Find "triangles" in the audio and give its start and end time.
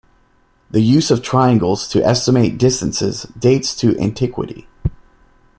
1.21-1.87